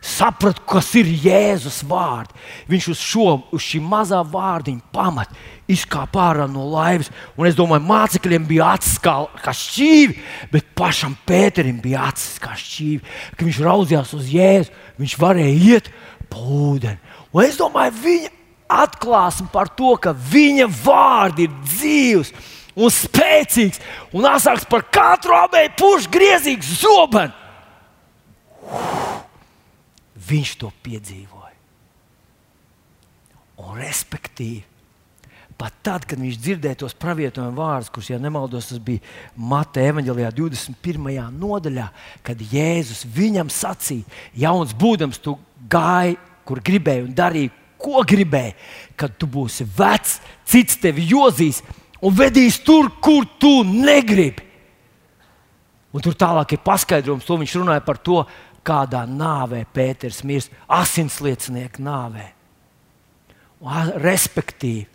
[0.00, 2.32] saprata, kas ir Jēzus vārds.
[2.70, 5.36] Viņš uz šo uz šī mazā vārdiņa pamata
[5.70, 7.10] izkāpa ārā no laivas.
[7.36, 10.18] Un es domāju, mācekļiem bija acis kā, kā šķīvi,
[10.52, 13.02] bet pašam Pēterim bija acis kā šķīvi.
[13.36, 15.94] Kad viņš raudzījās uz Jēzu, viņš varēja iet
[16.32, 16.98] pa ūdeni.
[17.30, 18.36] Un es domāju, viņa
[18.70, 22.32] atklāsme par to, ka viņa vārdi ir dzīves
[22.78, 23.82] un spēcīgs
[24.16, 27.36] un asāks par katru abēju pušu griezīgu zobenu.
[30.30, 31.56] Viņš to piedzīvoja.
[33.60, 34.62] Un respektīvi,
[35.60, 39.02] pat tad, kad viņš dzirdēja tos pravietojuma vārdus, kurus, ja nemaldos, tas bija
[39.36, 41.18] Mateja evanģelijā 21.
[41.36, 41.88] nodaļā,
[42.24, 44.06] kad Jēzus viņam sacīja,
[44.46, 45.36] jauns būdams, tu
[45.70, 46.16] gāji,
[46.48, 48.54] kur gribēji un darīji, ko gribēji,
[48.98, 51.62] kad tu būsi vecs, cits tevi jozīs
[52.04, 54.48] un vedīs tur, kur tu negribi.
[55.90, 58.22] Un tur tālāk ir paskaidrojums, to viņš runāja par to,
[58.66, 62.28] kādā nāvē Pēters mirst, asinsliecinieku nāvē.
[63.60, 64.86] Un, respektīvi,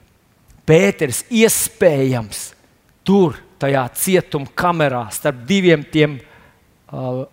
[0.66, 2.48] Pēters iespējams
[3.06, 7.26] tur, tajā cietuma kamerā, starp diviem tiem uh,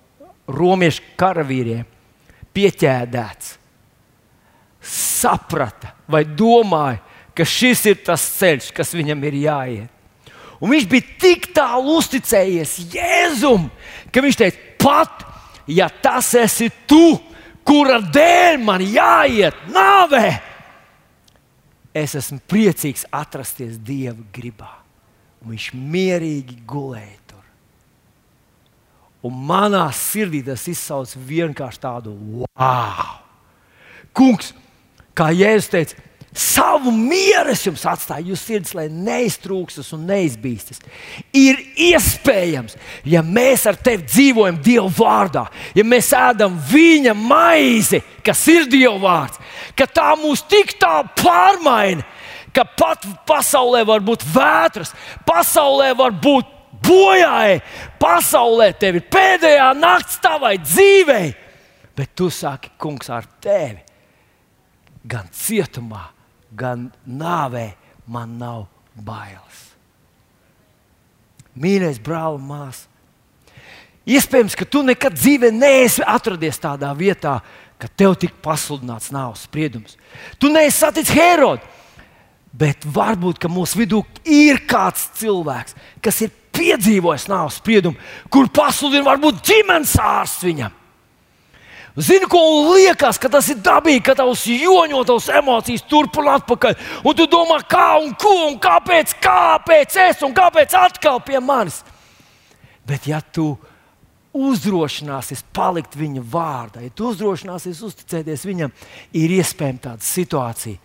[0.50, 1.86] romiešu karavīriem,
[2.52, 3.56] pieķēdēts
[4.82, 7.00] saprata vai domāja,
[7.32, 9.90] ka šis ir tas ceļš, kas viņam ir jāiet.
[10.62, 13.66] Un viņš bija tik tālu uzticējies Jēzum,
[14.14, 15.24] ka viņš teica, pat
[15.66, 17.16] ja tas esi tu,
[17.66, 20.28] kura dēļ man jāiet nāvē,
[21.94, 24.70] es esmu priecīgs atrasties Dieva gribā.
[25.42, 27.42] Un viņš mierīgi gulēja tur.
[29.26, 33.18] Un manā sirdī tas izsauca vienkārši tādu wow!
[34.14, 34.52] Kungs,
[35.18, 40.80] kā Jēzus teica, Savu mieru es jums atstāju, jūs sirds, lai neiztrūkstas un neizbīstas.
[41.36, 41.58] Ir
[41.90, 45.42] iespējams, ja mēs ar tevi dzīvojam Dieva vārdā,
[45.76, 49.42] ja mēs ēdam viņa maizi, kas ir Dieva vārds,
[49.76, 52.08] ka tā mūs tik tā pārmaina,
[52.56, 54.96] ka pat pasaulē var būt vētras,
[55.28, 56.48] pasaulē var būt
[56.88, 57.60] bojāji,
[58.00, 61.32] pasaulē tev ir pēdējā nakts tavai dzīvei,
[61.92, 63.91] bet tu saki, kungs, ar tevi
[65.08, 66.08] gan cietumā
[66.56, 67.72] gan nāvē
[68.06, 69.68] man nav bailes.
[71.58, 72.88] Mīļais brāl un māsa,
[74.08, 77.40] iespējams, ka tu nekad dzīvē neesi atradies tādā vietā,
[77.80, 79.96] ka tev tika pasludināts nāves spriedums.
[80.38, 81.66] Tu neesi saticis Herodu,
[82.52, 87.98] bet varbūt mūsu vidū ir kāds cilvēks, kas ir piedzīvojis nāves spriedumu,
[88.30, 90.81] kur pasludina varbūt ģimenes ārsts viņam.
[91.96, 92.40] Zini, ko
[92.72, 96.78] liekas, ka tas ir dabīgi, ka tavs joņo, tavs emocijas turp un atpakaļ.
[97.04, 101.82] Un tu domā, kā un ko un kāpēc, kāpēc es un kāpēc atkal pie manis.
[102.88, 103.50] Bet ja tu
[104.32, 108.72] uzdrošināsies palikt viņa vārdā, ja tu uzdrošināsies uzticēties viņam,
[109.12, 110.80] ir iespējama tāda situācija,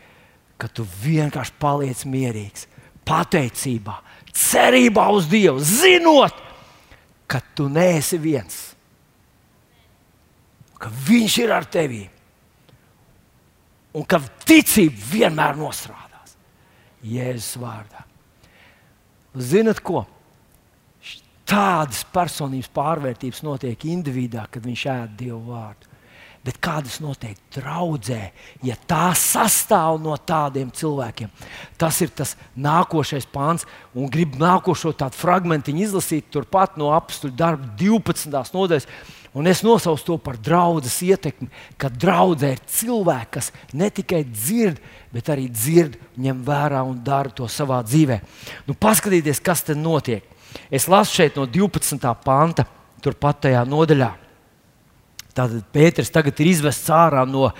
[0.60, 2.68] ka tu vienkārši paliec mierīgs,
[3.08, 4.02] pateicībā,
[4.36, 6.36] cerībā uz Dievu, zinot,
[7.32, 8.67] ka tu neesi viens
[10.82, 12.04] ka Viņš ir ar tevi
[13.98, 16.36] un ka ticība vienmēr nostrādās
[17.08, 18.04] Jēzus vārdā.
[19.38, 20.04] Zinat, ko?
[21.48, 25.94] Tādas personības pārvērtības notiek individuā, kad viņš ēd Dievu vārdu.
[26.48, 28.30] Bet kādas notiek draudzē,
[28.64, 31.32] ja tā sastāv no tādiem cilvēkiem?
[31.80, 37.68] Tas ir tas nākošais pāns, un gribu nākošo tādu fragment izlasīt turpat no apstuļu darba
[37.80, 38.32] 12.
[38.56, 38.88] nodaļas
[39.36, 44.80] Un es nosaucu to par draudzes ietekmi, ka draudzē ir cilvēki, kas ne tikai dzird,
[45.14, 48.22] bet arī dzird, ņem vērā un dara to savā dzīvē.
[48.68, 50.24] Nu, paskatieties, kas te notiek.
[50.72, 52.00] Es lasu šeit no 12.
[52.24, 52.66] panta,
[53.04, 54.27] turpat tajā nodaļā.
[55.38, 57.52] Tātad Pēters tagad ir izvests ārā no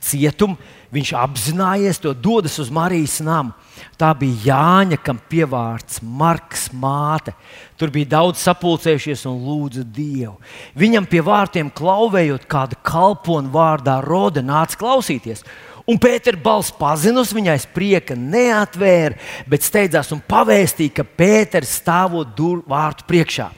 [0.00, 0.56] cietuma.
[0.94, 3.52] Viņš apzinājies to, dodas uz Marijas namu.
[3.98, 7.34] Tā bija Jāņa, kam pievārds Marks māte.
[7.76, 10.36] Tur bija daudz sapulcējušies un lūdza Dievu.
[10.78, 15.44] Viņam pie vārtiem klauvējot, kāda kalpona vārdā Rode nāca klausīties.
[15.90, 19.18] Un Pēters balss pazinus viņai sprieka, neatvēra,
[19.50, 23.50] bet steidzās un pavēstīja, ka Pēters stāvot durvju vārtu priekšā.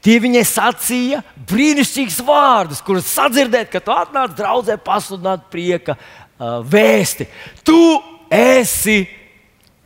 [0.00, 7.26] Tie viņai sacīja brīnišķīgus vārdus, kurus sadzirdēt, kad tu atnāc draudzē pasludināt prieka uh, vēsti.
[7.66, 7.80] Tu
[8.30, 9.02] esi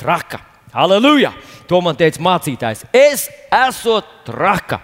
[0.00, 0.42] traka.
[0.74, 1.32] Halleluja!
[1.68, 2.84] To man teica mācītājs.
[2.92, 4.82] Es esmu traka.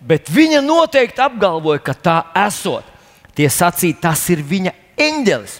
[0.00, 2.86] Bet viņa noteikti apgalvoja, ka tā esot.
[3.36, 5.58] Tie sacīja, tas ir viņa eņģelis.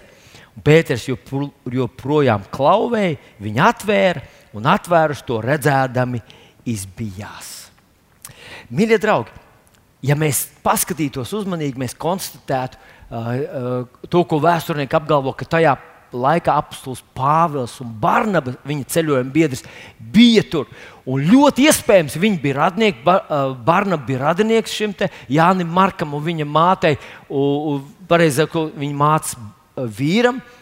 [0.65, 4.25] Pēters joprojām klauvēja, viņa atvēra
[4.59, 6.23] un atvērus to redzēdami
[6.69, 7.58] izbijās.
[8.69, 9.33] Mīļie draugi,
[10.05, 15.77] ja mēs paskatītos uzmanīgi, mēs konstatētu uh, uh, to, ko vēsturnieki apgalvo, ka tajā
[16.09, 19.65] laikā apstults Pāvils un Barnaba, viņa ceļojuma biedrs,
[19.99, 20.69] bija tur.
[21.09, 23.05] Un ļoti iespējams, viņi bija radinieki.
[23.65, 24.95] Barnaba bija radinieks šim
[25.29, 26.97] Jānim Markam un viņa mātei,
[28.09, 29.37] pareizāk, viņa mātes
[29.99, 30.41] vīram.
[30.41, 30.58] Uh,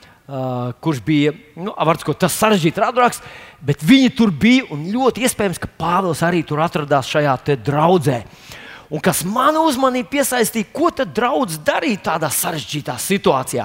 [0.82, 1.70] kurš bija nu,
[2.02, 3.20] sakot, tas sarežģīts radurāks,
[3.62, 4.66] bet viņi tur bija.
[4.74, 7.36] Ļoti iespējams, ka Pāvils arī tur atradās šajā
[7.66, 8.22] draudzē.
[8.24, 13.64] Uh, Un kas man uzmanību piesaistīja, ko tad draugs darīja tādā sarežģītā situācijā.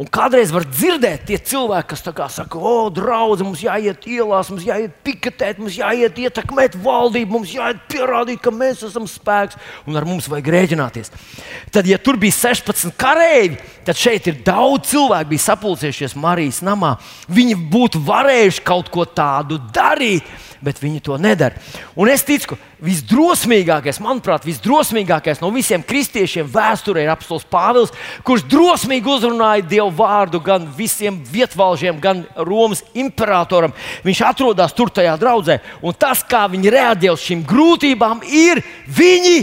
[0.00, 2.04] Un kādreiz var dzirdēt, tie cilvēki, kas
[2.36, 7.80] saka, o, draugs, mums jāiet ielās, mums jāiet piketēt, mums jāiet ietekmēt valdību, mums jāiet
[7.88, 9.56] pierādīt, ka mēs esam spēks
[9.88, 11.12] un ar mums vajag rēķināties.
[11.72, 16.98] Tad, ja tur bija 16 kareivi, tad šeit ir daudz cilvēku, bija sapulcējušies Marijas namā.
[17.32, 20.28] Viņi būtu varējuši kaut ko tādu darīt
[20.64, 21.56] bet viņi to nedara.
[21.96, 27.94] Un es ticu, ka visdrosmīgākais, manuprāt, visdrosmīgākais no visiem kristiešiem vēsturē ir apelsīns Pāvils,
[28.26, 33.74] kurš drosmīgi uzrunāja Dievu vārdu gan visiem vietvalžiem, gan Romas imperatoram.
[34.06, 39.38] Viņš atrodas tur tajā draudzē, un tas, kā viņi reaģē uz šīm grūtībām, ir viņi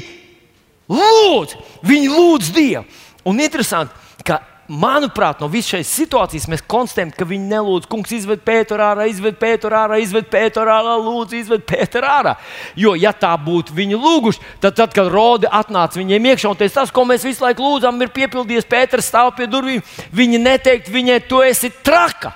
[0.89, 2.85] lūdz, viņi lūdz Dievu.
[3.27, 3.91] Un interesanti,
[4.23, 9.07] ka manuprāt, no visas šīs situācijas mēs konstatējam, ka viņi nelūdz, kungs, izved Pēteru ārā,
[9.09, 12.35] izved Pēteru ārā, izved Pēteru ārā, lūdzu, izved Pēteru ārā.
[12.79, 16.81] Jo, ja tā būtu viņi lūguši, tad, tad kad Rode atnāca viņiem iekšā un teica,
[16.81, 19.83] tas, ko mēs visu laiku lūdzam, ir piepildījies, Pēters stāv pie durvīm,
[20.15, 22.35] viņi neteikt viņai, tu esi traka.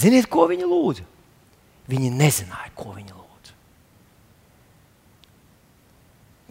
[0.00, 1.04] Ziniet, ko viņi lūdza?
[1.90, 3.56] Viņi nezināja, ko viņi lūdza.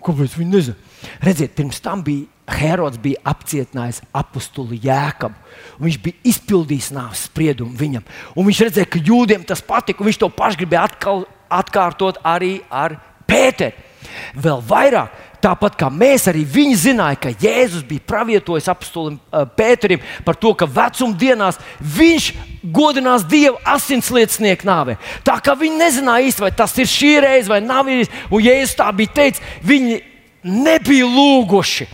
[0.05, 0.85] Kāpēc viņi nezināja?
[1.23, 5.35] Redziet, pirms tam bija Herods bija apcietinājis apakstuli Jēkabu.
[5.83, 8.07] Viņš bija izpildījis nāves spriedumu viņam.
[8.35, 10.05] Un viņš redzēja, ka jūdiem tas patika.
[10.05, 12.97] Viņš to pašu gribēja atkal, atkārtot arī ar
[13.29, 13.87] Pēteru.
[14.33, 20.01] Vēl vairāk, tāpat kā mēs, arī viņi zināja, ka Jēzus bija pravietojis apstulim uh, Pēterim
[20.25, 22.29] par to, ka vecuma dienās viņš
[22.75, 24.97] godinās Dievu asinsliecinieku nāvē.
[25.27, 28.77] Tā kā viņi nezināja īsti, vai tas ir šī reize vai nav īsti, un Jēzus
[28.79, 30.01] tā bija teicis, viņi
[30.43, 31.89] nebija lūguši,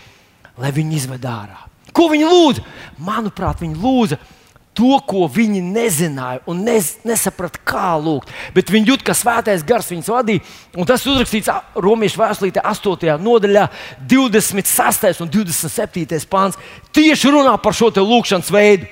[0.62, 1.66] lai viņi izved ārā.
[1.96, 2.64] Ko viņi lūdza?
[3.04, 4.20] Manuprāt, viņi lūdza
[4.76, 8.32] to, ko viņi nezināja un nez, nesaprata, kā lūgt.
[8.56, 10.44] Bet viņi jūt, ka svētais gars viņus vadīja.
[10.76, 13.16] Un tas uzrakstīts Romas vēstulītē, 8.
[13.24, 13.70] nodaļā,
[14.12, 15.24] 26.
[15.24, 16.20] un 27.
[16.32, 16.60] pāns.
[16.96, 18.90] Tieši runā par šo lūkšanas veidu.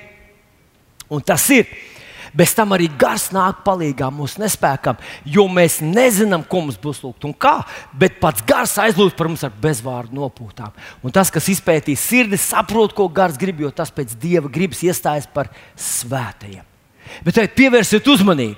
[1.12, 1.68] Un tas ir
[2.34, 4.98] Bez tam arī gars nāk palīdzīgā mūsu nespējam,
[5.30, 7.60] jo mēs nezinām, ko mums būs lūgt un kā.
[7.94, 10.74] Bet pats gars aizlūdz par mums ar bezvārdu nopūtām.
[11.06, 15.30] Un tas, kas izpētīs sirdi, saprot, ko gars grib, jo tas pēc dieva gribas iestājas
[15.30, 16.66] par svētajiem.
[17.22, 18.58] Bet tagad pievērsiet uzmanību.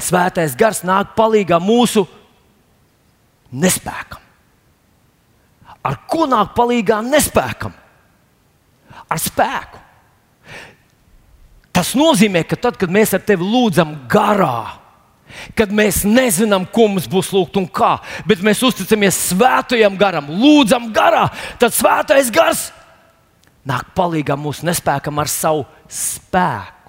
[0.00, 2.06] Svētais gars nāk palīdzīgā mūsu
[3.52, 4.20] nespējam.
[5.84, 7.76] Ar ko nāk palīdzīgā nespējam?
[9.12, 9.82] Ar spēku.
[11.72, 14.78] Tas nozīmē, ka tad, kad mēs ar tevi lūdzam garā,
[15.56, 17.94] kad mēs nezinām, ko mums būs lūgt un kā,
[18.28, 21.30] bet mēs uzticamies svētajam garam, lūdzam garā,
[21.60, 22.68] tad svētais gars
[23.68, 26.81] nāk palīdzīgā mūsu nespējam ar savu spēku.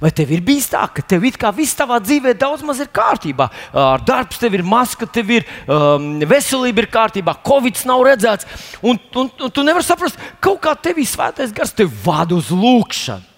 [0.00, 2.90] Vai tev ir bijis tā, ka tev it kā viss tavā dzīvē daudz maz ir
[2.94, 3.48] kārtībā?
[3.78, 8.48] Ar darbs tev ir maska, tev ir um, veselība ir kārtībā, covid nav redzēts.
[8.82, 13.30] Un, un, un tu nevari saprast, kaut kā tevī svētais gars tevi vada uz lūgšanu.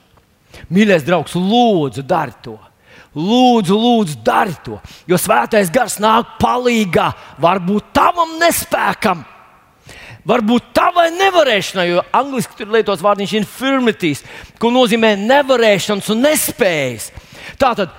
[0.72, 2.56] Mīļais draugs, lūdzu, dari to!
[3.16, 4.80] Lūdzu, lūdzu, dari to!
[5.08, 7.06] Jo svētais gars nāk palīdzīgā,
[7.44, 9.24] varbūt tavam nespēkam
[10.26, 14.24] varbūt tavai nevarēšanai, jo angļuiski tur lietots vārdiņš infirmities,
[14.60, 17.12] ko nozīmē nevarēšanas un nespējas.
[17.60, 17.94] Tātad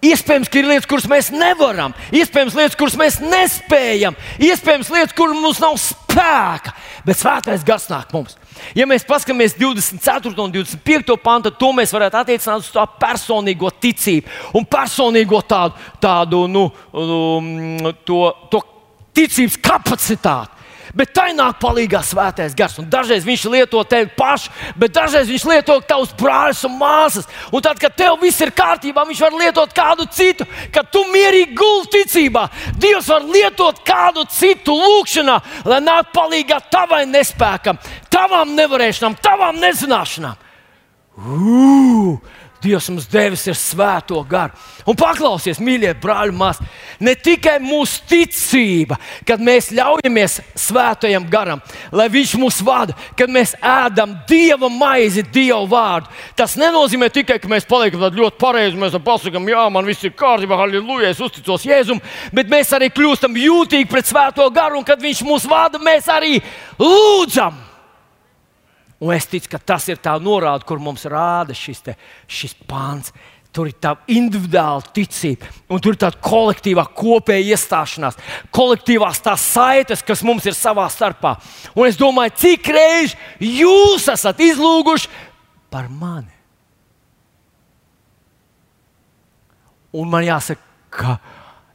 [0.00, 5.36] Iespējams, ka ir lietas, kuras mēs nevaram, iespējams, lietas, kuras mēs nespējam, iespējams, lietas, kuras
[5.36, 6.72] mums nav spēka,
[7.04, 8.38] bet svētais gars nāk mums.
[8.76, 10.32] Ja mēs paskatāmies 24.
[10.40, 11.18] un 25.
[11.20, 16.64] pantu, tad to mēs varētu attiecināt uz tā personīgo ticību un personīgo tādu, tādu nu,
[16.96, 18.62] um, to, to
[19.20, 20.59] ticības kapacitāti.
[20.96, 22.76] Bet tai nāk palīdzīgā svētais gars.
[22.82, 27.28] Un dažreiz viņš lieto tevi pašu, bet dažreiz viņš lieto tavus brāļus un māsas.
[27.54, 31.54] Un tad, kad tev viss ir kārtībā, viņš var lietot kādu citu, kad tu mierīgi
[31.54, 32.48] gulti ticībā.
[32.80, 35.38] Dievs var lietot kādu citu lūgšanā,
[35.70, 37.78] lai nāk palīdzīgā tavai nespēkam,
[38.10, 40.46] tavām nevarēšanām, tavām nezināšanām.
[41.20, 42.38] Ugh!
[42.60, 44.52] Dievs mums devis ir svēto garu.
[44.88, 46.66] Un paklausies, mīļie brāļi, māsas,
[47.00, 53.54] ne tikai mūsu ticība, kad mēs ļaujamies svētajam garam, lai viņš mūs vada, kad mēs
[53.56, 56.10] ēdam dieva maizi, dievu vārdu.
[56.36, 60.58] Tas nenozīmē tikai, ka mēs paliekam ļoti pareizi, mēs pasakām, jā, man viss ir kārtībā,
[60.60, 62.02] halleluja, es uzticos Jēzum,
[62.36, 66.38] bet mēs arī kļūstam jūtīgi pret svēto garu, un kad viņš mūs vada, mēs arī
[66.76, 67.69] lūdzam.
[69.00, 71.96] Un es ticu, ka tas ir tā norāde, kur mums rāda šis, te,
[72.28, 73.14] šis pāns.
[73.50, 78.18] Tur ir tā individuāla ticība, un tur ir tāda kolektīvā kopēja iestāšanās,
[78.54, 81.32] kolektīvās tās saites, kas mums ir savā starpā.
[81.74, 85.10] Un es domāju, cik reizes jūs esat izlūguši
[85.72, 86.30] par mani.
[89.98, 90.62] Un man jāsaka,
[90.94, 91.18] ka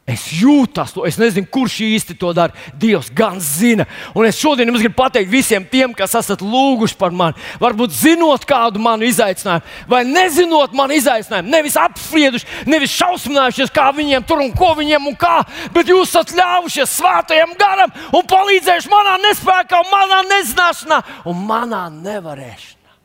[0.05, 2.53] Es jūtu to, es nezinu, kurš īsti to dara.
[2.77, 3.87] Dievs gan zina.
[4.13, 7.41] Un es šodien jums gribu pateikt visiem tiem, kas esat lūguši par mani.
[7.57, 14.29] Varbūt zinot kādu manu izaicinājumu, vai nezinot manu izaicinājumu, nevis apsprieduši, nevis šausminājušies, kā viņiem
[14.29, 15.39] tur un ko viņiem un kā,
[15.73, 21.01] bet jūs esat ļāvušies svētajam garam un palīdzējuši manā nespējā, manā nezināšanā
[21.33, 22.97] un manā nevarēšanā.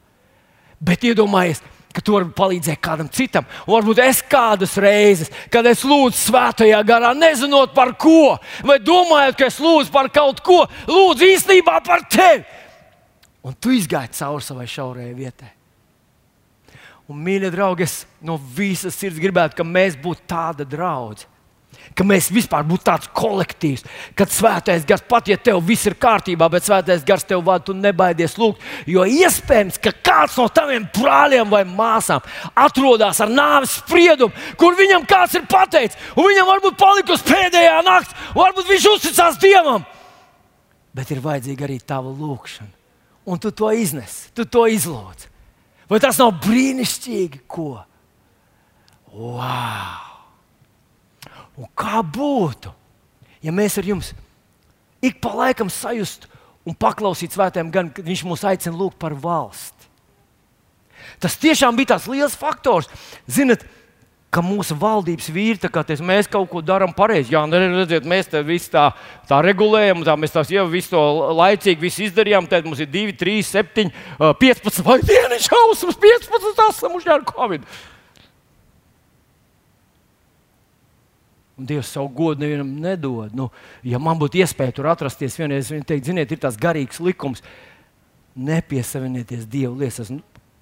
[0.84, 3.46] Bet iedomājieties, ka tu vari palīdzēt kādam citam.
[3.66, 9.38] Un varbūt es kādas reizes, kad es lūdzu svētajā garā, nezinot par ko, vai domājot,
[9.38, 12.44] ka es lūdzu par kaut ko, lūdzu īstenībā par tevi.
[13.46, 15.50] Un tu izgāji cauri savai šaurajai vietai.
[17.11, 21.39] Un, mīļie draugi, es no visas sirds gribētu, ka mēs būtu tāda draudzene
[21.97, 23.85] ka mēs vispār būtu tāds kolektīvs,
[24.18, 27.74] kad svētais gars, pat ja tev viss ir kārtībā, bet svētais gars tev vada, tu
[27.76, 28.62] nebaidies lūgt.
[28.89, 32.24] Jo iespējams, ka kāds no taviem brāļiem vai māsām
[32.55, 38.14] atrodas ar nāves spriedumu, kur viņam kāds ir pateicis, un viņam varbūt palikusi pēdējā nakts,
[38.37, 39.87] varbūt viņš uzticās Dievam.
[40.97, 42.72] Bet ir vajadzīga arī tava lūkšana,
[43.31, 45.28] un tu to iznes, tu to izlūdz.
[45.91, 47.43] Vai tas nav brīnišķīgi?
[47.51, 47.74] Ko?
[49.11, 50.09] Wow!
[51.61, 52.72] Un kā būtu,
[53.44, 54.14] ja mēs ar jums
[55.04, 56.28] ik pa laikam sajustu
[56.68, 59.88] un paklausītu svētēm, gan viņš mūs aicina lūgt par valsti?
[61.20, 62.88] Tas tiešām bija tāds liels faktors.
[63.28, 63.64] Ziniet,
[64.30, 67.34] ka mūsu valdības vīri, kā ties, mēs kaut ko darām pareizi.
[67.34, 68.86] Jā, nu, redziet, mēs te visu tā,
[69.28, 71.02] tā regulējam, tā mēs tās jau visu to
[71.40, 72.46] laicīgi visu izdarījām.
[72.50, 73.88] Tad mums ir 2, 3, 7,
[74.44, 77.66] 15 vai dienas šausmas, 15 esam uz ar Covid.
[81.61, 83.34] Un Dievs savu godu nevienam nedod.
[83.36, 83.50] Nu,
[83.84, 87.44] ja man būtu iespēja tur atrasties, vienreiz viņa teikt, ziniet, ir tas garīgs likums.
[88.40, 90.08] Nepiesavinieties Dievu lietas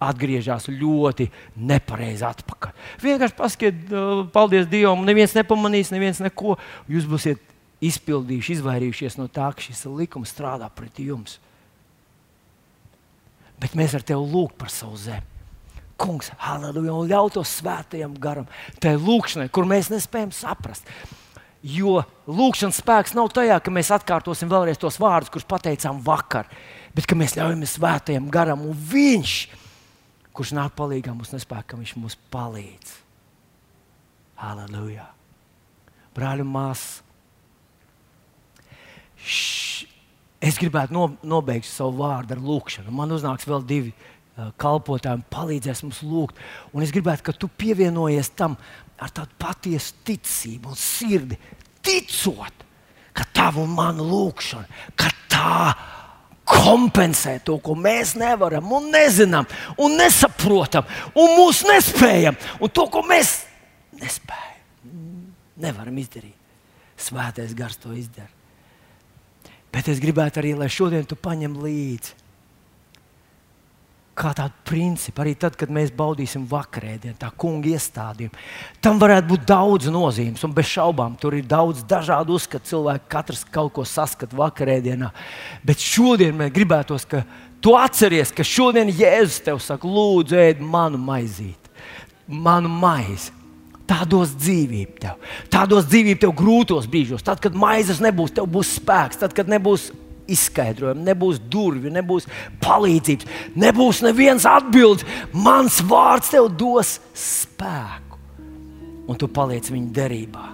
[0.03, 1.29] atgriežas ļoti
[1.69, 2.75] nepareizi atpakaļ.
[3.03, 3.81] Vienkārši pasakiet,
[4.35, 6.57] paldies Dievam, neviens nepamanīs, neviens neko.
[6.91, 7.43] Jūs būsiet
[7.85, 11.39] izpildījuši, izvairījušies no tā, ka šis likums strādā pret jums.
[13.59, 15.38] Bet mēs ar tevi lūgam par savu zemi.
[15.99, 18.47] Kungs, halleluja, un ļauj to svētajam garam,
[18.83, 20.87] tai lūkšanai, kur mēs nespējam saprast.
[21.67, 26.47] Jo lūkšanas spēks nav tajā, ka mēs atkārtosim vēlreiz tos vārdus, kurus pateicām vakar,
[26.95, 29.35] bet ka mēs ļaujam svētajam garam, un viņš
[30.39, 32.95] kurš nāk palīdzīgā mums nespēja, ka viņš mums palīdz.
[34.39, 35.09] Halleluja!
[36.15, 37.03] Brāļi un māsas!
[40.39, 42.95] Es gribētu no, nobeigt savu vārdu ar lūkšanu.
[42.95, 43.91] Man uznāks vēl divi
[44.39, 46.39] uh, kalpotāji, palīdzēs mums lūgt.
[46.73, 48.57] Un es gribētu, ka tu pievienojies tam
[48.99, 51.39] ar tādu patiesu ticību un sirdi,
[51.85, 52.65] ticot,
[53.15, 55.61] ka tava un mana lūkšana, ka tā
[56.49, 59.47] kompensēt to, ko mēs nevaram, un nezinām,
[59.85, 63.43] un nesaprotam, un mūsu nespējam, un to, ko mēs
[64.01, 64.95] nespējam,
[65.61, 66.35] nevaram izdarīt.
[66.99, 68.33] Svētais gars to izdara.
[69.71, 72.28] Bet es gribētu arī, lai šodien tu paņem līdzi
[74.19, 78.43] kā tādu principu, arī tad, kad mēs baudīsim vakarēdienu, tā kunga iestādījumu.
[78.85, 82.69] Tam varētu būt daudz nozīmes, un bez šaubām tur ir daudz dažādu uzskatu.
[82.69, 85.13] Cilvēki katrs kaut ko saskata vakarēdienā.
[85.67, 87.23] Bet šodien mēs gribētos, ka
[87.65, 91.75] tu atceries, ka šodien Jēzus tev saka, lūdzu, ēd manu maizīti,
[92.27, 93.35] manu maizi.
[93.89, 95.31] Tā dos dzīvību tev.
[95.49, 97.25] Tā dos dzīvību tev grūtos brīžos.
[97.25, 99.23] Tad, kad maizes nebūs, tev būs spēks.
[99.23, 99.87] Tad, kad nebūs
[100.29, 102.29] izskaidrojumu, nebūs durvju, nebūs
[102.65, 105.07] palīdzības, nebūs nevienas atbildes.
[105.33, 108.21] Mans vārds tev dos spēku,
[109.09, 110.47] un tu paliec viņa derībā.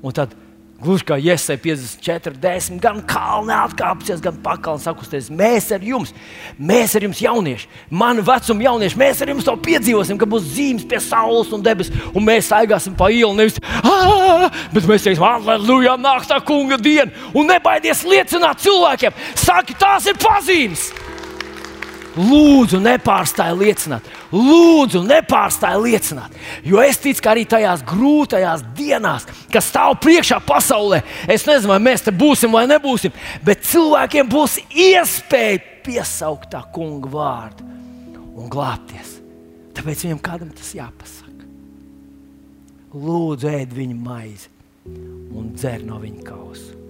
[0.00, 0.34] Un tad
[0.80, 5.26] Gluži kā Iesai 54, 10, gan kalni atkāpsies, gan pakaļ sakusties.
[5.28, 6.14] Mēs ar jums,
[6.56, 10.86] mēs ar jums, jaunieši, mani vecuma jaunieši, mēs ar jums to piedzīvosim, ka būs zīmes
[10.88, 13.36] pie saules un debesis, un mēs aigāsim pa ielu.
[13.36, 13.60] Nevis,
[14.72, 19.20] bet mēs teiksim, aleluja, nāk tā kunga diena, un nebaidies liecināt cilvēkiem.
[19.36, 20.88] Saki, tās ir pazīmes!
[22.16, 26.34] Lūdzu, nepārstāj liecināt, lūdzu, nepārstāj liecināt.
[26.66, 31.80] Jo es ticu, ka arī tajās grūtajās dienās, kas stāv priekšā pasaulē, es nezinu, vai
[31.90, 33.14] mēs te būsim vai nebūsim,
[33.46, 37.66] bet cilvēkiem būs iespēja piesaukt tā kunga vārdu
[38.36, 39.18] un glābties.
[39.76, 41.46] Tāpēc viņam kādam tas jāpasaka.
[42.90, 44.50] Lūdzu, ēd viņa maizi
[44.90, 46.80] un dzer no viņa kausa.